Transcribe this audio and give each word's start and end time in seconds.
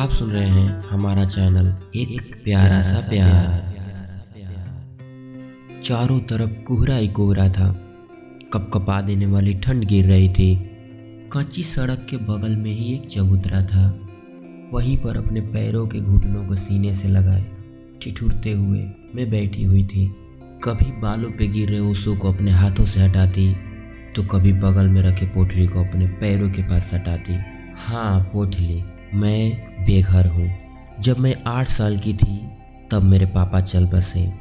आप 0.00 0.10
सुन 0.10 0.30
रहे 0.30 0.48
हैं 0.48 0.84
हमारा 0.90 1.24
चैनल 1.24 1.66
एक 1.96 2.34
प्यारा 2.44 2.80
सा 2.82 3.00
प्यार। 3.08 3.74
चारों 5.84 6.20
तरफ़ 6.20 6.50
कोहरा 6.62 6.94
ही 6.96 7.08
कोहरा 7.08 7.48
था। 7.48 7.66
कपकपा 8.52 9.00
देने 9.00 9.26
वाली 9.26 9.54
ठंड 9.54 9.84
गिर 9.84 10.06
रही 10.06 10.28
थी। 10.28 10.54
कच्ची 11.32 11.62
सड़क 11.62 12.06
के 12.10 12.16
बगल 12.16 12.56
में 12.56 12.70
ही 12.70 12.94
एक 12.94 13.06
चबूतरा 13.08 13.62
था। 13.62 13.84
वहीं 14.72 14.96
पर 14.98 15.16
अपने 15.16 15.40
पैरों 15.40 15.86
के 15.86 16.00
घुटनों 16.00 16.46
को 16.46 16.54
सीने 16.54 16.92
से 16.92 17.08
लगाए, 17.08 17.44
ठिठुरते 18.02 18.52
हुए 18.52 18.82
मैं 19.14 19.30
बैठी 19.30 19.64
हुई 19.64 19.84
थी। 19.84 20.06
कभी 20.64 20.90
बालों 20.92 21.30
पे 21.30 21.48
गिर 21.48 21.70
रहे 21.70 21.80
ओसों 21.80 22.16
को 22.16 22.32
अपने 22.32 22.50
हाथों 22.50 22.84
से 22.84 23.00
हटाती 23.00 23.52
तो 24.16 24.22
कभी 24.26 24.52
बगल 24.52 24.88
में 24.88 25.02
रखे 25.02 25.26
पोटली 25.26 25.66
को 25.66 25.84
अपने 25.84 26.06
पैरों 26.06 26.50
के 26.50 26.62
पास 26.62 26.90
सटाती। 26.90 27.38
हाँ 27.76 28.20
पोटली 28.32 28.82
मैं 29.14 29.69
बेघर 29.84 30.26
हूँ। 30.26 30.50
जब 31.00 31.18
मैं 31.18 31.34
आठ 31.46 31.68
साल 31.68 31.98
की 31.98 32.14
थी, 32.14 32.48
तब 32.90 33.02
मेरे 33.02 33.26
पापा 33.26 33.60
चल 33.60 33.86
बसे। 33.86 34.32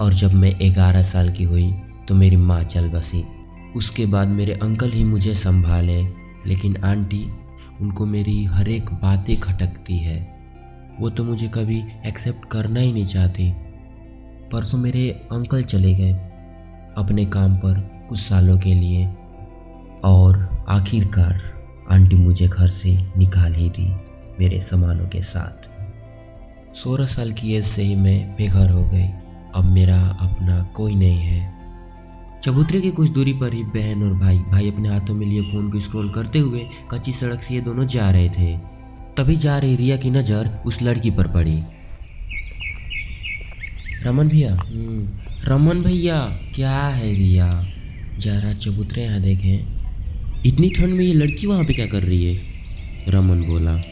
और 0.00 0.12
जब 0.12 0.32
मैं 0.32 0.74
ग्यारह 0.74 1.02
साल 1.02 1.30
की 1.30 1.44
हुई 1.44 1.72
तो 2.08 2.14
मेरी 2.14 2.36
माँ 2.36 2.62
चल 2.62 2.88
बसी। 2.88 3.24
उसके 3.76 4.06
बाद 4.06 4.28
मेरे 4.28 4.52
अंकल 4.52 4.90
ही 4.90 5.04
मुझे 5.04 5.34
संभाले, 5.34 6.02
लेकिन 6.46 6.76
आंटी, 6.76 7.30
उनको 7.80 8.06
मेरी 8.06 8.44
हर 8.44 8.68
एक 8.68 8.92
बातें 8.92 9.36
खटकती 9.36 9.98
है। 9.98 10.38
वो 11.00 11.10
तो 11.10 11.24
मुझे 11.24 11.48
कभी 11.48 11.84
एक्सेप्ट 12.06 12.48
करना 12.48 12.80
ही 12.80 12.92
नहीं 12.92 13.06
चाहती। 13.06 13.52
परसों 14.52 14.78
मेरे 14.78 15.10
अंकल 15.10 15.62
चले 15.62 15.94
गए, 15.94 16.12
अपने 16.96 17.24
काम 17.24 17.56
पर 17.56 18.06
कुछ 18.08 18.18
सालों 18.18 18.58
के 18.58 18.74
लिए। 18.74 19.06
और 20.04 20.64
आखिरकार 20.68 21.40
आंटी 21.90 22.16
मुझे 22.16 22.48
घर 22.48 22.66
से 22.66 23.06
निकाल 23.16 23.54
ही 23.54 23.70
दी। 23.70 24.07
मेरे 24.38 24.60
सामानों 24.60 25.06
के 25.06 25.22
साथ। 25.22 25.68
सोलह 26.76 27.06
साल 27.06 27.32
की 27.32 27.54
एज 27.54 27.64
से 27.64 27.82
ही 27.82 27.94
मैं 27.96 28.36
बेघर 28.36 28.70
हो 28.70 28.84
गई। 28.84 29.06
अब 29.54 29.64
मेरा 29.64 30.06
अपना 30.20 30.62
कोई 30.62 30.94
नहीं 30.94 31.18
है। 31.18 31.58
चबूतरे 32.42 32.80
की 32.80 32.90
कुछ 32.90 33.10
दूरी 33.10 33.32
पर 33.32 33.52
ही 33.52 33.62
बहन 33.62 34.02
और 34.02 34.14
भाई 34.14 34.38
भाई 34.38 34.70
अपने 34.70 34.88
हाथों 34.88 35.14
में 35.14 35.26
लिए 35.26 35.42
फ़ोन 35.42 35.70
को 35.70 35.80
स्क्रॉल 35.80 36.10
करते 36.10 36.38
हुए 36.38 36.66
कच्ची 36.90 37.12
सड़क 37.12 37.42
से 37.42 37.54
ये 37.54 37.60
दोनों 37.60 37.86
जा 37.86 38.10
रहे 38.10 38.28
थे। 38.28 38.56
तभी 39.16 39.36
जा 39.36 39.58
रही 39.58 39.76
रिया 39.76 39.96
की 39.96 40.10
नज़र 40.10 40.62
उस 40.66 40.82
लड़की 40.82 41.10
पर 41.10 41.26
पड़ी। 41.26 41.62
रमन 44.02 44.28
भैया? 44.28 44.54
हम्म, 44.54 45.08
रमन 45.44 45.82
भैया 45.82 46.38
क्या 46.54 46.74
है 46.74 47.14
रिया? 47.14 47.66
जरा 48.18 48.52
चबूतरे 48.52 49.02
यहाँ 49.02 49.20
देखें। 49.20 49.78
इतनी 50.46 50.70
ठंड 50.70 50.94
में 50.94 51.04
ये 51.04 51.14
लड़की 51.14 51.46
वहाँ 51.46 51.64
पे 51.64 51.72
क्या 51.72 51.86
कर 51.86 52.02
रही 52.02 52.34
है? 52.34 52.42
रमन 53.08 53.42
बोला। 53.42 53.82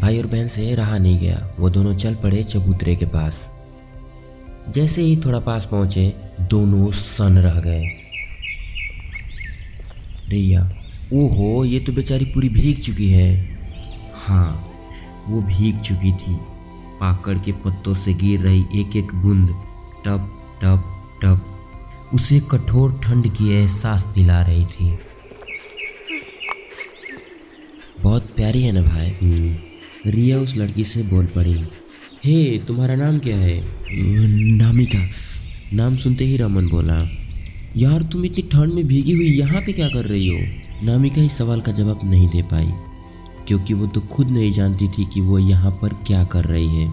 भाई 0.00 0.18
और 0.18 0.26
बहन 0.26 0.48
से 0.48 0.74
रहा 0.74 0.98
नहीं 0.98 1.18
गया। 1.18 1.54
वो 1.58 1.70
दोनों 1.70 1.94
चल 1.94 2.14
पड़े 2.14 2.42
चबूतरे 2.42 2.96
के 2.96 3.06
पास। 3.06 3.58
जैसे 4.68 5.02
ही 5.02 5.16
थोड़ा 5.16 5.40
पास 5.40 5.68
पहुँचे, 5.70 6.14
दोनों 6.40 6.90
सन 6.90 7.38
रह 7.38 7.60
गए। 7.60 7.84
रिया, 10.28 10.72
ओहो, 11.12 11.64
ये 11.64 11.80
तो 11.80 11.92
बेचारी 11.92 12.24
पूरी 12.24 12.48
भीग 12.48 12.78
चुकी 12.78 13.10
है। 13.10 13.58
हाँ 14.14 14.72
वो 15.28 15.40
भीग 15.40 15.78
चुकी 15.78 16.12
थी। 16.12 16.36
पाकड़ 17.00 17.38
के 17.38 17.52
पत्तों 17.52 17.94
से 17.94 18.14
गिर 18.14 18.40
रही 18.40 18.64
एक 18.74 18.96
एक 18.96 19.14
बूंद। 19.14 19.48
टप 20.04 20.42
टप 20.62 21.10
टप। 21.24 21.54
उसे 22.14 22.40
कठोर 22.40 23.00
ठंड 23.04 23.28
की 23.28 23.50
एहसास 23.50 24.06
दिला 24.06 24.42
रही 24.42 24.66
थी। 24.66 24.98
बहुत 28.02 28.30
प्यारी 28.30 28.62
है 28.62 28.72
ना 28.72 28.82
भाई? 28.82 29.10
हम्म। 29.10 29.67
रिया 30.06 30.38
उस 30.38 30.56
लड़की 30.56 30.84
से 30.84 31.02
बोल 31.02 31.26
पड़ी, 31.26 31.54
हे, 32.24 32.58
तुम्हारा 32.58 32.94
नाम 32.96 33.18
क्या 33.18 33.36
है? 33.36 33.60
नामिका। 34.58 34.98
नाम 35.72 35.96
सुनते 35.96 36.24
ही 36.24 36.36
रमन 36.36 36.68
बोला, 36.68 36.98
यार, 37.76 38.02
तुम 38.02 38.24
इतनी 38.24 38.42
ठंड 38.42 38.74
में 38.74 38.86
भीगी 38.86 39.12
हुई 39.12 39.26
यहाँ 39.28 39.60
पे 39.60 39.72
क्या 39.72 39.88
कर 39.88 40.04
रही 40.04 40.28
हो? 40.28 40.38
नामिका 40.82 41.22
इस 41.22 41.36
सवाल 41.38 41.60
का 41.60 41.72
जवाब 41.72 42.00
नहीं 42.04 42.28
दे 42.28 42.42
पाई, 42.44 42.70
क्योंकि 43.48 43.74
वो 43.74 43.86
तो 43.86 44.00
खुद 44.06 44.30
नहीं 44.30 44.50
जानती 44.52 44.88
थी 44.88 45.04
कि 45.04 45.20
वो 45.20 45.38
यहाँ 45.38 45.70
पर 45.82 45.94
क्या 46.06 46.24
कर 46.24 46.44
रही 46.44 46.76
है। 46.76 46.88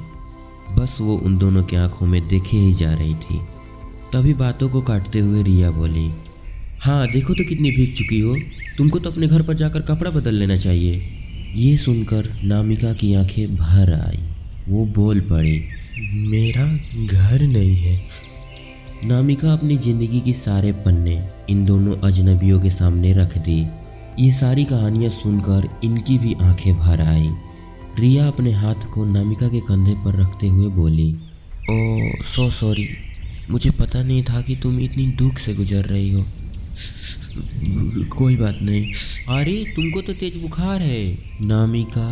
बस 0.76 0.98
वो 1.02 1.18
उन 1.18 1.38
दोनों 1.38 1.64
की 1.64 1.76
आँखों 1.76 2.08
में 2.08 2.28
देखे 2.28 2.58
ही 2.58 2.74
जा 2.74 2.94
रही 2.94 3.14
थी। 3.16 3.40
तभी 4.14 4.34
बातों 4.34 4.70
को 4.70 4.82
काटते 4.82 5.20
हुए 5.20 5.44
रिया 5.44 5.72
बोली 5.72 6.12
हाँ 6.82 7.08
देखो 7.08 7.34
तो 7.34 7.44
कितनी 7.44 7.72
भीग 7.72 7.94
चुकी 7.94 8.20
हो। 8.20 8.36
तुमको 8.78 9.00
तो 9.00 9.12
अपने 9.12 9.28
घर 9.28 9.42
पर 9.42 9.54
जाकर 9.54 9.82
कपड़ा 9.82 10.12
बदल 10.12 10.34
लेना 10.34 10.58
चाहिए। 10.58 11.02
ये 11.54 11.76
सुनकर 11.78 12.30
नामिका 12.44 12.94
की 12.94 13.14
आँखें 13.14 13.56
भर 13.56 13.94
आई। 13.96 14.20
वो 14.68 14.86
बोल 14.86 15.20
पड़ी, 15.22 15.62
मेरा 16.28 16.66
घर 17.08 17.42
नहीं 17.42 17.76
है। 17.76 18.00
नामिका 19.04 19.54
अपनी 19.54 19.78
ज़िंदगी 19.78 20.20
की 20.22 20.34
सारे 20.34 20.72
पन्ने 20.86 21.18
इन 21.50 21.66
दोनों 21.66 21.98
अजनबियों 21.98 22.60
के 22.60 22.70
सामने 22.70 23.14
रख 23.14 23.38
दी। 23.38 23.60
ये 24.20 24.32
सारी 24.32 24.64
कहानियाँ 24.66 25.10
सुनकर 25.10 25.70
इनकी 25.84 26.18
भी 26.18 26.34
आँखें 26.42 26.74
भर 26.74 27.02
आई। 27.02 27.30
रिया 28.00 28.28
अपने 28.28 28.52
हाथ 28.52 28.90
को 28.94 29.06
नामिका 29.06 29.48
के 29.48 29.60
कंधे 29.60 29.94
पर 29.96 30.20
रखते 30.22 30.48
हुए 30.48 30.70
बोली, 30.70 31.12
ओ, 31.72 32.24
सो 32.26 32.50
सॉरी। 32.52 32.88
मुझे 33.52 33.70
पता 33.70 34.04
नहीं 34.04 34.24
था 34.24 34.42
कि 34.42 34.56
तुम 34.56 34.80
इतनी 34.80 35.06
दुख 35.14 35.38
से 35.38 35.54
गुजर 35.54 35.86
रही 35.86 36.12
हो। 36.14 36.26
कोई 38.10 38.36
बात 38.36 38.60
नहीं। 38.62 38.92
अरे, 39.30 39.54
तुमको 39.76 40.02
तो 40.02 40.14
तेज 40.14 40.36
बुखार 40.38 40.82
है। 40.82 41.18
नामिका 41.42 42.08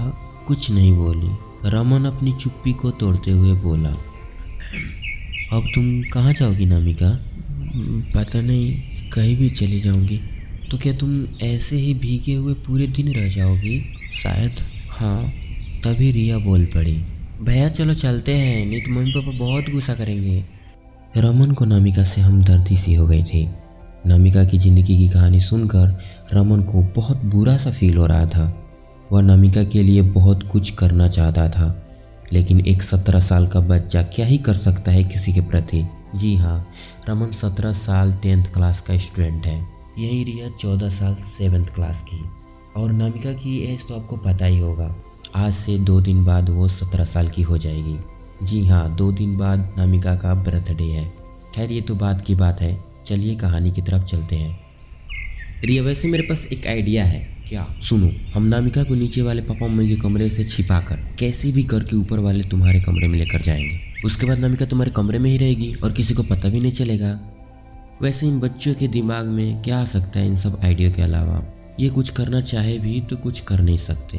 कुछ 0.47 0.71
नहीं 0.71 0.93
बोली। 0.93 1.69
रमन 1.69 2.05
अपनी 2.05 2.33
चुप्पी 2.33 2.73
को 2.73 2.89
तोड़ते 2.91 3.31
हुए 3.31 3.53
बोला, 3.53 3.89
अब 5.51 5.67
तुम 5.75 6.01
कहाँ 6.03 6.33
जाओगी 6.33 6.65
नामिका 6.65 7.09
पता 8.15 8.41
नहीं, 8.41 8.73
कहीं 9.09 9.35
भी 9.37 9.49
चली 9.49 9.79
जाऊँगी। 9.79 10.19
तो 10.71 10.77
क्या 10.77 10.93
तुम 10.93 11.15
ऐसे 11.43 11.75
ही 11.75 11.93
भीगे 11.93 12.33
हुए 12.33 12.53
पूरे 12.65 12.87
दिन 12.87 13.13
रह 13.13 13.27
जाओगी? 13.27 13.79
शायद 14.15 14.61
हाँ। 14.89 15.23
तभी 15.83 16.11
रिया 16.11 16.37
बोल 16.37 16.65
पड़ी, 16.65 16.95
भैया, 17.41 17.69
चलो 17.69 17.93
चलते 17.93 18.33
हैं, 18.33 18.65
नहीं 18.65 18.81
तो 18.81 18.91
मम्मी 18.91 19.11
पापा 19.11 19.37
बहुत 19.39 19.69
गुस्सा 19.69 19.93
करेंगे। 19.93 20.43
रमन 21.17 21.51
को 21.51 21.65
नामिका 21.65 22.03
से 22.03 22.21
हमदर्दी 22.21 22.77
सी 22.77 22.93
हो 22.93 23.07
गई 23.07 23.23
थी। 23.23 23.47
नमिका 24.03 24.43
की 24.43 24.57
ज़िंदगी 24.57 24.97
की 24.97 25.07
कहानी 25.09 25.39
सुनकर 25.39 25.99
रमन 26.33 26.61
को 26.61 26.81
बहुत 26.95 27.23
बुरा 27.25 27.57
सा 27.57 27.71
फील 27.71 27.97
हो 27.97 28.05
रहा 28.05 28.25
था। 28.25 28.45
वह 29.11 29.21
नमिका 29.21 29.63
के 29.63 29.83
लिए 29.83 30.01
बहुत 30.01 30.43
कुछ 30.51 30.69
करना 30.69 31.07
चाहता 31.07 31.47
था, 31.49 31.67
लेकिन 32.33 32.59
एक 32.59 32.81
सत्रह 32.81 33.19
साल 33.19 33.47
का 33.47 33.59
बच्चा 33.61 34.01
क्या 34.05 34.25
ही 34.25 34.37
कर 34.37 34.53
सकता 34.53 34.91
है 34.91 35.03
किसी 35.03 35.33
के 35.33 35.41
प्रति? 35.41 35.85
जी 36.15 36.35
हाँ 36.35 36.67
रमन 37.09 37.31
सत्रह 37.31 37.73
साल 37.73 38.13
टेंथ 38.13 38.53
क्लास 38.53 38.81
का 38.81 38.97
स्टूडेंट 38.97 39.45
है। 39.45 39.57
यही 39.99 40.23
रिया 40.23 40.49
चौदह 40.51 40.89
साल 40.89 41.15
सेवन्थ 41.15 41.73
क्लास 41.75 42.01
की। 42.03 42.23
और 42.77 42.91
नमिका 42.91 43.33
की 43.33 43.57
एज 43.63 43.87
तो 43.87 43.95
आपको 43.95 44.17
पता 44.19 44.45
ही 44.45 44.59
होगा। 44.59 44.95
आज 45.35 45.53
से 45.53 45.77
दो 45.79 45.99
दिन 46.01 46.23
बाद 46.25 46.49
वो 46.49 46.67
सत्रह 46.67 47.05
साल 47.05 47.27
की 47.27 47.41
हो 47.41 47.57
जाएगी। 47.57 47.97
जी 48.43 48.65
हाँ 48.67 48.95
दो 48.95 49.11
दिन 49.11 49.37
बाद 49.37 49.75
नमिका 49.79 50.15
का 50.15 50.33
बर्थडे 50.35 50.83
है। 50.83 51.11
खैर, 51.55 51.71
ये 51.71 51.81
तो 51.81 51.95
बात 51.95 52.21
की 52.21 52.35
बात 52.35 52.61
है। 52.61 52.92
चलिए 53.05 53.35
कहानी 53.35 53.71
की 53.71 53.81
तरफ़ 53.81 54.03
चलते 54.03 54.35
हैं। 54.35 54.59
रिया, 55.65 55.83
वैसे 55.83 56.07
मेरे 56.07 56.23
पास 56.23 56.47
एक 56.47 56.67
आइडिया 56.67 57.05
है। 57.05 57.33
क्या? 57.49 57.75
सुनो, 57.83 58.11
हम 58.35 58.43
नामिका 58.43 58.83
को 58.83 58.95
नीचे 58.95 59.21
वाले 59.21 59.41
पापा 59.41 59.67
मम्मी 59.67 59.89
के 59.89 59.95
कमरे 59.95 60.29
से 60.29 60.43
छिपा 60.43 60.79
कर 60.79 60.95
कैसे 61.19 61.51
भी 61.51 61.63
करके 61.63 61.95
ऊपर 61.95 62.19
वाले 62.19 62.43
तुम्हारे 62.43 62.81
कमरे 62.81 63.07
में 63.07 63.19
लेकर 63.19 63.41
जाएँगे। 63.41 63.79
उसके 64.05 64.25
बाद 64.25 64.37
नामिका 64.37 64.65
तुम्हारे 64.65 64.91
कमरे 64.91 65.19
में 65.19 65.31
ही 65.31 65.37
रहेगी 65.37 65.73
और 65.73 65.91
किसी 65.91 66.13
को 66.13 66.23
पता 66.23 66.49
भी 66.49 66.59
नहीं 66.59 66.71
चलेगा। 66.71 67.19
वैसे 68.01 68.27
इन 68.27 68.39
बच्चों 68.39 68.73
के 68.73 68.87
दिमाग 68.87 69.27
में 69.27 69.61
क्या 69.61 69.81
आ 69.81 69.85
सकता 69.85 70.19
है 70.19 70.27
इन 70.27 70.35
सब 70.35 70.59
आइडिया 70.63 70.91
के 70.91 71.01
अलावा? 71.01 71.43
ये 71.79 71.89
कुछ 71.89 72.09
करना 72.09 72.41
चाहे 72.41 72.77
भी 72.77 73.01
तो 73.01 73.17
कुछ 73.17 73.39
कर 73.39 73.61
नहीं 73.61 73.77
सकते। 73.77 74.17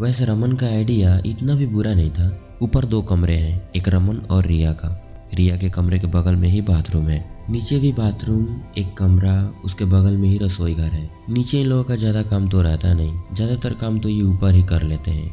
वैसे 0.00 0.24
रमन 0.24 0.52
का 0.52 0.66
आइडिया 0.66 1.22
इतना 1.26 1.54
भी 1.54 1.66
बुरा 1.66 1.94
नहीं 1.94 2.10
था। 2.10 2.48
ऊपर 2.62 2.84
दो 2.84 3.02
कमरे 3.02 3.36
हैं, 3.36 3.68
एक 3.76 3.88
रमन 3.88 4.16
और 4.16 4.46
रिया 4.46 4.72
का। 4.72 5.08
रिया 5.34 5.56
के 5.56 5.70
कमरे 5.70 5.98
के 5.98 6.06
बगल 6.06 6.36
में 6.36 6.48
ही 6.48 6.60
बाथरूम 6.60 7.08
है। 7.08 7.31
नीचे 7.50 7.78
भी 7.78 7.90
बाथरूम, 7.92 8.46
एक 8.78 8.94
कमरा, 8.94 9.34
उसके 9.64 9.84
बगल 9.84 10.16
में 10.16 10.28
ही 10.28 10.38
रसोई 10.38 10.74
घर 10.74 10.88
है। 10.88 11.10
नीचे 11.30 11.60
इन 11.60 11.66
लोगों 11.66 11.84
का 11.84 11.96
ज़्यादा 11.96 12.22
काम 12.22 12.48
तो 12.48 12.60
रहता 12.62 12.92
नहीं, 12.94 13.12
ज़्यादातर 13.34 13.74
काम 13.74 13.98
तो 13.98 14.08
ये 14.08 14.22
ऊपर 14.22 14.54
ही 14.54 14.62
कर 14.62 14.82
लेते 14.82 15.10
हैं। 15.10 15.30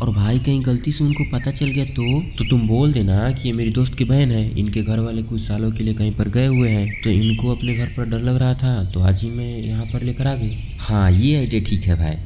और 0.00 0.10
भाई, 0.10 0.38
कहीं 0.38 0.62
गलती 0.66 0.92
से 0.92 1.04
उनको 1.04 1.24
पता 1.32 1.50
चल 1.50 1.66
गया 1.66 1.84
तो? 1.86 2.20
तो 2.38 2.48
तुम 2.50 2.66
बोल 2.68 2.92
देना 2.92 3.30
कि 3.32 3.48
ये 3.48 3.52
मेरी 3.54 3.70
दोस्त 3.70 3.94
की 3.94 4.04
बहन 4.04 4.32
है, 4.32 4.48
इनके 4.50 4.82
घर 4.82 5.00
वाले 5.00 5.22
कुछ 5.22 5.42
सालों 5.42 5.70
के 5.72 5.84
लिए 5.84 5.94
कहीं 5.94 6.12
पर 6.12 6.28
गए 6.28 6.46
हुए 6.46 6.68
हैं 6.68 7.02
तो 7.04 7.10
इनको 7.10 7.54
अपने 7.54 7.74
घर 7.74 7.92
पर 7.96 8.08
डर 8.10 8.20
लग 8.20 8.36
रहा 8.36 8.54
था 8.54 8.92
तो 8.92 9.00
आज 9.00 9.22
ही 9.22 9.30
मैं 9.30 9.48
यहाँ 9.48 9.86
पर 9.86 10.02
लेकर 10.02 10.26
आ 10.26 10.34
गई। 10.34 10.56
हाँ 10.80 11.10
ये 11.10 11.36
आइडिया 11.36 11.62
ठीक 11.62 11.82
है 11.82 11.96
भाई। 11.96 12.16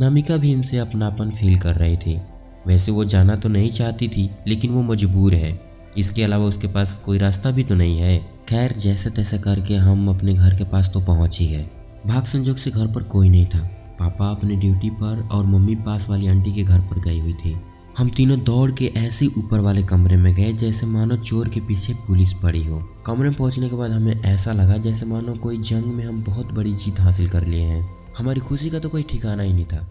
नमिका 0.00 0.36
भी 0.36 0.52
इनसे 0.52 0.78
अपनापन 0.78 1.30
फील 1.32 1.58
कर 1.58 1.74
रही 1.74 1.96
थी। 1.96 2.18
वैसे 2.66 2.92
वो 2.92 3.04
जाना 3.06 3.36
तो 3.36 3.48
नहीं 3.48 3.70
चाहती 3.70 4.08
थी, 4.08 4.28
लेकिन 4.48 4.70
वो 4.70 4.82
मजबूर 4.82 5.34
है। 5.34 5.52
इसके 5.98 6.22
अलावा 6.22 6.44
उसके 6.44 6.66
पास 6.66 6.98
कोई 7.04 7.18
रास्ता 7.18 7.50
भी 7.50 7.64
तो 7.64 7.74
नहीं 7.74 7.98
है। 7.98 8.18
खैर, 8.48 8.72
जैसे 8.72 9.10
तैसे 9.10 9.38
करके 9.38 9.74
हम 9.74 10.08
अपने 10.08 10.34
घर 10.34 10.54
के 10.54 10.64
पास 10.64 10.90
तो 10.94 11.00
पहुँच 11.00 11.38
ही। 11.40 11.46
गए 11.46 11.68
भाग 12.06 12.24
संजोग 12.24 12.56
से 12.56 12.70
घर 12.70 12.86
पर 12.86 13.02
कोई 13.02 13.28
नहीं 13.28 13.46
था। 13.46 13.58
पापा 13.98 14.30
अपने 14.30 14.56
ड्यूटी 14.56 14.90
पर 14.90 15.28
और 15.32 15.44
मम्मी 15.46 15.74
पास 15.76 16.08
वाली 16.08 16.26
आंटी 16.26 16.52
के 16.52 16.62
घर 16.62 16.80
पर 16.80 17.00
गई 17.00 17.20
हुई 17.20 17.32
थी। 17.34 17.56
हम 17.98 18.08
तीनों 18.08 18.38
दौड़ 18.40 18.70
के 18.70 18.86
ऐसे 18.96 19.26
ऊपर 19.26 19.60
वाले 19.60 19.82
कमरे 19.82 20.16
में 20.16 20.32
गए 20.34 20.52
जैसे 20.52 20.86
मानो 20.86 21.16
चोर 21.16 21.48
के 21.48 21.60
पीछे 21.60 21.94
पुलिस 22.06 22.32
पड़ी 22.32 22.64
हो। 22.64 22.78
कमरे 23.06 23.28
में 23.28 23.38
पहुँचने 23.38 23.68
के 23.68 23.76
बाद 23.76 23.90
हमें 23.90 24.22
ऐसा 24.22 24.52
लगा 24.52 24.76
जैसे 24.76 25.06
मानो 25.06 25.34
कोई 25.34 25.58
जंग 25.58 25.84
में 25.84 26.04
हम 26.04 26.22
बहुत 26.24 26.52
बड़ी 26.52 26.74
जीत 26.74 27.00
हासिल 27.00 27.28
कर 27.28 27.46
लिए 27.46 27.62
हैं। 27.62 27.96
हमारी 28.18 28.40
खुशी 28.40 28.70
का 28.70 28.78
तो 28.78 28.88
कोई 28.88 29.02
ठिकाना 29.02 29.42
ही 29.42 29.52
नहीं 29.52 29.64
था। 29.64 29.86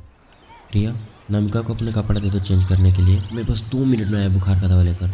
रिया 0.76 0.94
नमिका 1.32 1.62
को 1.62 1.74
अपने 1.74 1.92
कपड़ा 1.92 2.20
दे 2.20 2.30
दो 2.30 2.40
चेंज 2.40 2.64
करने 2.64 2.92
के 2.92 3.02
लिए। 3.02 3.22
मैं 3.34 3.46
बस 3.46 3.64
दो 3.72 3.86
मिनट 3.86 4.08
में 4.08 4.20
आया 4.20 4.30
बुखार 4.30 4.60
का 4.62 4.68
दवा 4.68 4.84
लेकर। 4.84 5.12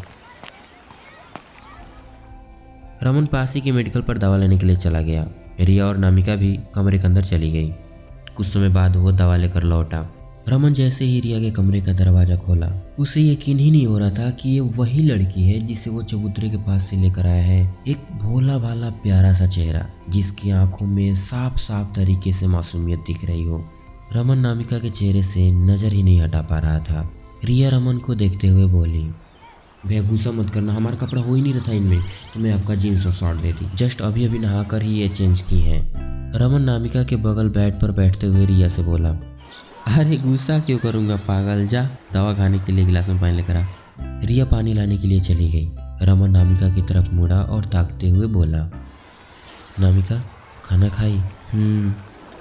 रमन 3.04 3.26
पासी 3.26 3.62
के 3.62 3.72
मेडिकल 3.72 4.02
पर 4.02 4.18
दवा 4.18 4.38
लेने 4.38 4.58
के 4.58 4.66
लिए 4.66 4.76
चला 4.76 5.02
गया। 5.02 5.26
रिया 5.60 5.86
और 5.86 5.98
नामिका 5.98 6.36
भी 6.36 6.60
कमरे 6.76 6.98
के 7.00 7.08
अंदर 7.08 7.24
चली 7.24 7.52
गई। 7.52 7.68
कुछ 8.38 8.48
समय 8.48 8.70
बाद 8.70 8.96
वो 8.96 9.12
दवा 9.12 9.36
लेकर 9.36 9.64
लौटा। 9.64 10.00
रमन 10.50 10.74
जैसे 10.74 11.06
ही 11.06 11.20
रिया 11.20 11.40
के 11.40 11.52
कमरे 11.52 11.82
का 11.82 11.94
दरवाज़ा 11.94 12.36
खोला, 12.36 12.68
उसे 13.00 13.22
यकीन 13.22 13.60
ही 13.60 13.70
नहीं 13.72 13.86
हो 13.88 13.98
रहा 13.98 14.10
था 14.10 14.30
कि 14.32 14.50
ये 14.50 14.60
वही 14.60 15.04
लड़की 15.04 15.44
है 15.44 15.60
जिसे 15.60 15.90
वो 15.90 16.04
चबूतरे 16.04 16.50
के 16.50 16.58
पास 16.58 16.90
से 16.90 16.98
लेकर 16.98 17.26
आया 17.26 17.44
है। 17.44 17.62
एक 17.88 17.98
भोला 18.18 18.58
भाला 18.58 18.90
प्यारा 19.04 19.34
सा 19.34 19.48
चेहरा, 19.48 19.86
जिसकी 20.10 20.52
आँखों 20.52 20.88
में 20.88 21.16
साफ़ 21.16 21.58
साफ़ 21.58 21.96
तरीके 21.96 22.34
से 22.34 22.48
मासूमियत 22.48 23.00
दिख 23.00 23.26
रही 23.26 23.44
हो। 23.44 23.64
रमन 24.14 24.38
नामिका 24.38 24.80
के 24.80 24.90
चेहरे 24.90 25.24
से 25.24 25.50
नज़र 25.52 25.94
ही 25.94 26.04
नहीं 26.04 26.22
हटा 26.22 26.42
पा 26.42 26.60
रहा 26.60 26.80
था। 26.80 27.10
रिया 27.46 27.70
रमन 27.70 27.98
को 27.98 28.16
देखते 28.16 28.48
हुए 28.48 28.66
बोली 28.66 29.08
भैया 29.88 30.02
गुस्सा 30.04 30.32
मत 30.32 30.50
करना, 30.50 30.74
हमारा 30.74 30.96
कपड़ा 30.98 31.22
हो 31.22 31.34
ही 31.36 31.42
नहीं 31.42 31.54
रहा 31.54 31.68
था 31.68 31.74
इनमें 31.74 32.02
तो 32.34 32.40
मैं 32.40 32.52
आपका 32.54 32.76
जीन्स 32.76 33.06
और 33.08 33.14
शॉर्ट 33.14 33.40
दे 33.40 33.52
दी। 33.54 33.70
जस्ट 33.76 34.02
अभी 34.02 34.26
अभी 34.26 34.40
नहा 34.40 34.64
कर 34.64 34.82
ही 34.82 34.94
ये 34.94 35.08
चेंज 35.10 35.42
की 35.42 35.60
है। 35.60 35.80
रमन 36.36 36.62
नामिका 36.62 37.04
के 37.04 37.16
बगल 37.18 37.50
बेड 37.50 37.80
पर 37.80 37.92
बैठते 37.92 38.28
हुए 38.28 38.46
रिया 38.46 38.68
से 38.68 38.84
बोला, 38.84 39.10
अरे 39.90 40.18
गुस्सा 40.18 40.60
क्यों 40.60 40.78
करूँगा, 40.78 41.16
पागल? 41.18 41.66
जा, 41.68 41.84
दवा 42.14 42.34
खाने 42.34 42.60
के 42.60 42.72
लिए 42.72 42.86
गिलास 42.86 43.10
में 43.10 43.20
पानी 43.22 43.36
लेकर 43.38 43.56
आ। 43.56 43.66
रिया 44.26 44.46
पानी 44.46 44.74
लाने 44.74 44.98
के 44.98 45.08
लिए 45.08 45.20
चली 45.20 45.50
गई। 45.50 46.06
रमन 46.06 46.32
नामिका 46.32 46.70
की 46.70 46.82
तरफ़ 46.82 47.10
मुड़ा 47.12 47.40
और 47.42 47.66
ताकते 47.66 48.10
हुए 48.10 48.28
बोला, 48.28 48.70
नामिका, 49.80 50.22
खाना 50.66 50.90
खाई? 50.90 51.18
हम्म 51.52 51.94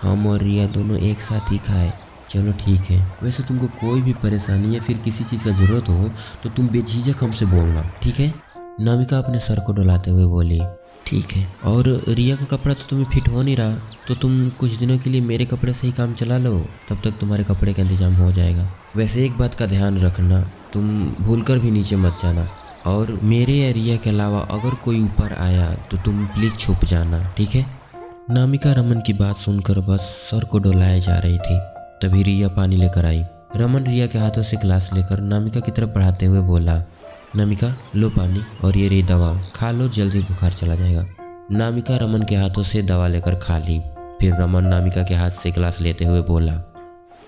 हम 0.02 0.26
और 0.26 0.42
रिया 0.42 0.66
दोनों 0.66 0.98
एक 1.00 1.20
साथ 1.20 1.52
ही 1.52 1.58
खाए। 1.58 1.92
चलो 2.30 2.52
ठीक 2.54 2.90
है। 2.90 2.98
वैसे 3.22 3.42
तुमको 3.42 3.66
कोई 3.78 4.00
भी 4.02 4.12
परेशानी 4.22 4.74
या 4.74 4.80
फिर 4.82 4.96
किसी 5.04 5.24
चीज़ 5.24 5.44
का 5.44 5.50
ज़रूरत 5.54 5.88
हो 5.88 6.10
तो 6.42 6.50
तुम 6.50 6.68
बेझिझक 6.68 7.22
हमसे 7.22 7.46
बोलना, 7.46 7.82
ठीक 8.02 8.18
है? 8.20 8.32
नामिका 8.80 9.18
अपने 9.18 9.38
सर 9.40 9.60
को 9.60 9.72
डुलाते 9.72 10.10
हुए 10.10 10.24
बोली, 10.26 10.60
ठीक 11.06 11.32
है, 11.32 11.46
और 11.66 11.88
रिया 12.08 12.36
का 12.36 12.44
कपड़ा 12.46 12.74
तो 12.74 12.84
तुम्हें 12.90 13.06
फिट 13.10 13.28
हो 13.28 13.42
नहीं 13.42 13.56
रहा 13.56 13.78
तो 14.08 14.14
तुम 14.16 14.48
कुछ 14.50 14.72
दिनों 14.74 14.98
के 14.98 15.10
लिए 15.10 15.20
मेरे 15.22 15.44
कपड़े 15.46 15.72
से 15.72 15.86
ही 15.86 15.92
काम 15.92 16.12
चला 16.14 16.38
लो, 16.38 16.58
तब 16.88 17.00
तक 17.04 17.18
तुम्हारे 17.20 17.44
कपड़े 17.44 17.72
का 17.74 17.82
इंतज़ाम 17.82 18.14
हो 18.14 18.30
जाएगा। 18.32 18.68
वैसे 18.96 19.24
एक 19.24 19.38
बात 19.38 19.54
का 19.54 19.66
ध्यान 19.66 19.98
रखना, 19.98 20.40
तुम 20.72 20.90
भूल 21.20 21.42
कर 21.42 21.58
भी 21.58 21.70
नीचे 21.70 21.96
मत 21.96 22.16
जाना, 22.22 22.46
और 22.86 23.18
मेरे 23.24 23.52
या 23.54 23.72
रिया 23.72 23.96
के 23.96 24.10
अलावा 24.10 24.40
अगर 24.50 24.74
कोई 24.84 25.00
ऊपर 25.02 25.32
आया 25.38 25.72
तो 25.90 25.96
तुम 25.96 26.24
प्लीज़ 26.28 26.54
छुप 26.56 26.84
जाना, 26.84 27.22
ठीक 27.36 27.54
है? 27.54 27.66
नामिका 28.30 28.72
रमन 28.72 29.00
की 29.00 29.12
बात 29.14 29.36
सुनकर 29.38 29.80
बस 29.82 30.00
सर 30.30 30.44
को 30.44 30.58
डोलाए 30.58 31.00
जा 31.00 31.18
रही 31.18 31.38
थी। 31.40 31.58
तभी 32.02 32.22
रिया 32.22 32.48
पानी 32.48 32.76
लेकर 32.76 33.04
आई। 33.04 33.24
रमन 33.56 33.84
रिया 33.84 34.06
के 34.06 34.18
हाथों 34.18 34.42
से 34.42 34.56
ग्लास 34.56 34.90
लेकर 34.92 35.20
नामिका 35.20 35.60
की 35.60 35.70
तरफ़ 35.70 35.90
बढ़ाते 35.90 36.26
हुए 36.26 36.40
बोला, 36.40 36.82
नामिका, 37.36 37.74
लो 37.96 38.08
पानी 38.10 38.42
और 38.64 38.76
ये 38.76 38.88
रही 38.88 39.02
दवा, 39.02 39.32
खा 39.54 39.70
लो, 39.70 39.88
जल्दी 39.88 40.20
बुखार 40.20 40.52
चला 40.52 40.74
जाएगा। 40.74 41.06
नामिका 41.52 41.96
रमन 41.96 42.22
के 42.22 42.36
हाथों 42.36 42.62
से 42.62 42.82
दवा 42.82 43.08
लेकर 43.08 43.34
खा 43.34 43.58
ली। 43.58 43.78
फिर 44.20 44.34
रमन 44.34 44.64
नामिका 44.64 45.02
के 45.02 45.14
हाथ 45.14 45.30
से 45.30 45.50
ग्लास 45.50 45.80
लेते 45.80 46.04
हुए 46.04 46.22
बोला, 46.22 46.52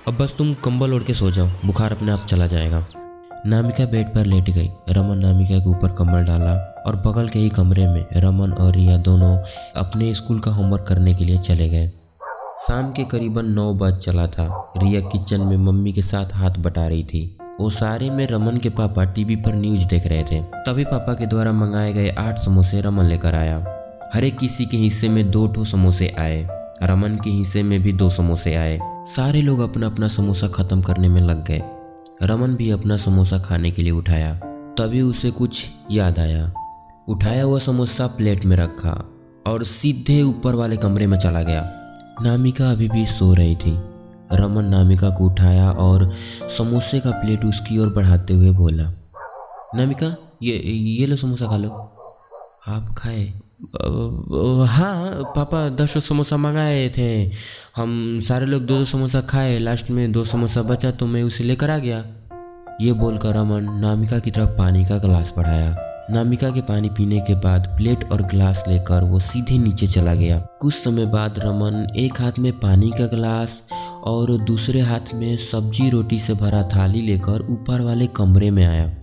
अब 0.08 0.16
बस 0.16 0.34
तुम 0.38 0.54
कंबल 0.54 0.94
ओढ़ 0.94 1.02
के 1.02 1.14
सो 1.14 1.30
जाओ, 1.30 1.48
बुखार 1.64 1.92
अपने 1.92 2.12
आप 2.12 2.26
चला 2.26 2.46
जाएगा। 2.46 2.86
नामिका 3.46 3.84
बेड 3.86 4.06
पर 4.06 4.26
लेट 4.26 4.50
गई। 4.50 4.70
रमन 4.88 5.18
नामिका 5.18 5.58
के 5.58 5.68
ऊपर 5.68 5.92
कम्बल 5.94 6.24
डाला 6.24 6.52
और 6.86 6.96
बगल 6.96 7.28
के 7.28 7.38
ही 7.38 7.48
कमरे 7.48 7.86
में 7.86 8.04
रमन 8.16 8.52
और 8.52 8.74
रिया 8.74 8.96
दोनों 8.98 9.36
अपने 9.76 10.12
स्कूल 10.14 10.40
का 10.40 10.50
होमवर्क 10.50 10.84
करने 10.88 11.14
के 11.14 11.24
लिए 11.24 11.38
चले 11.38 11.68
गए। 11.68 11.90
शाम 12.68 12.92
के 12.92 13.04
करीबन 13.04 13.46
नौ 13.46 13.74
बज 13.74 13.96
चला 13.96 14.26
था। 14.26 14.72
रिया 14.76 15.00
किचन 15.00 15.40
में 15.40 15.56
मम्मी 15.56 15.92
के 15.92 16.02
साथ 16.02 16.26
हाथ 16.32 16.50
बटा 16.50 16.88
रही 16.88 17.04
थी। 17.04 17.38
वो 17.60 17.70
सारे 17.70 18.10
में 18.10 18.26
रमन 18.26 18.56
के 18.56 18.68
पापा 18.68 19.04
टीवी 19.04 19.36
पर 19.36 19.54
न्यूज़ 19.54 19.86
देख 19.86 20.06
रहे 20.06 20.22
थे। 20.22 20.40
तभी 20.42 20.84
पापा 20.84 21.14
के 21.14 21.26
द्वारा 21.26 21.52
मंगाए 21.52 21.92
गए 21.92 22.08
आठ 22.08 22.38
समोसे 22.38 22.80
रमन 22.80 23.04
लेकर 23.04 23.34
आया। 23.34 23.58
हर 24.14 24.24
एक 24.24 24.38
किसी 24.38 24.66
के 24.66 24.76
हिस्से 24.76 25.08
में 25.08 25.30
दो 25.30 25.46
ठो 25.46 25.64
समोसे 25.64 26.16
आए। 26.18 26.48
रमन 26.82 27.16
के 27.16 27.30
हिस्से 27.30 27.62
में 27.62 27.82
भी 27.82 27.92
दो 27.92 28.10
समोसे 28.10 28.54
आए। 28.54 28.78
सारे 28.84 29.40
लोग 29.40 29.60
अपना 29.60 29.86
अपना 29.86 30.08
समोसा 30.08 30.48
खत्म 30.48 30.82
करने 30.82 31.08
में 31.08 31.20
लग 31.20 31.44
गए। 31.44 31.62
रमन 32.22 32.54
भी 32.54 32.70
अपना 32.70 32.96
समोसा 32.96 33.38
खाने 33.38 33.70
के 33.70 33.82
लिए 33.82 33.92
उठाया। 33.92 34.34
तभी 34.78 35.00
उसे 35.00 35.30
कुछ 35.30 35.70
याद 35.90 36.18
आया। 36.18 36.52
उठाया 37.08 37.42
हुआ 37.42 37.58
समोसा 37.58 38.06
प्लेट 38.06 38.44
में 38.44 38.56
रखा 38.56 39.10
और 39.46 39.64
सीधे 39.64 40.22
ऊपर 40.22 40.54
वाले 40.54 40.76
कमरे 40.76 41.06
में 41.06 41.18
चला 41.18 41.42
गया। 41.42 41.76
नामिका 42.22 42.70
अभी 42.70 42.88
भी 42.88 43.04
सो 43.06 43.32
रही 43.34 43.54
थी। 43.56 43.72
रमन 44.32 44.64
नामिका 44.64 45.10
को 45.10 45.26
उठाया 45.26 45.70
और 45.72 46.12
समोसे 46.58 47.00
का 47.00 47.10
प्लेट 47.10 47.44
उसकी 47.44 47.78
ओर 47.78 47.88
बढ़ाते 47.88 48.34
हुए 48.34 48.50
बोला, 48.50 48.84
नामिका, 49.74 50.14
ये 50.42 50.56
ये 50.56 51.06
लो 51.06 51.16
समोसा 51.16 51.46
खा 51.46 51.56
लो। 51.56 51.68
आप 52.68 52.94
खाए? 52.98 53.24
हाँ 54.68 55.32
पापा 55.36 55.68
दस 55.68 55.96
समोसा 56.08 56.36
मंगाए 56.36 56.88
थे। 56.88 57.10
हम 57.76 58.20
सारे 58.20 58.46
लोग 58.46 58.62
दो 58.62 58.78
दो 58.78 58.84
समोसा 58.84 59.20
खाए। 59.20 59.58
लास्ट 59.58 59.90
में 59.90 60.12
दो 60.12 60.24
समोसा 60.24 60.62
बचा 60.62 60.90
तो 60.90 61.06
मैं 61.06 61.22
उसे 61.22 61.44
लेकर 61.44 61.70
आ 61.70 61.78
गया। 61.78 62.04
ये 62.80 62.92
बोलकर 62.92 63.34
रमन 63.34 63.78
नामिका 63.80 64.18
की 64.18 64.30
तरफ़ 64.30 64.50
पानी 64.50 64.84
का 64.84 64.98
गिलास 64.98 65.32
बढ़ाया। 65.36 65.76
नामिका 66.12 66.50
के 66.50 66.60
पानी 66.60 66.88
पीने 66.88 67.20
के 67.20 67.34
बाद 67.34 67.66
प्लेट 67.76 68.04
और 68.12 68.22
ग्लास 68.22 68.64
लेकर 68.68 69.04
वो 69.04 69.20
सीधे 69.20 69.58
नीचे 69.58 69.86
चला 69.86 70.14
गया। 70.14 70.38
कुछ 70.60 70.74
समय 70.74 71.06
बाद 71.06 71.38
रमन 71.38 71.86
एक 71.96 72.20
हाथ 72.20 72.38
में 72.38 72.52
पानी 72.52 72.90
का 72.90 73.06
ग्लास 73.06 73.62
और 74.04 74.38
दूसरे 74.38 74.80
हाथ 74.80 75.14
में 75.14 75.36
सब्ज़ी 75.36 75.88
रोटी 75.90 76.18
से 76.18 76.34
भरा 76.34 76.62
थाली 76.62 77.02
लेकर 77.02 77.46
ऊपर 77.50 77.80
वाले 77.80 78.06
कमरे 78.06 78.50
में 78.50 78.64
आया। 78.64 78.99